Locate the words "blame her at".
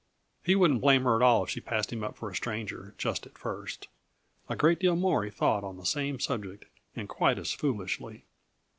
0.81-1.21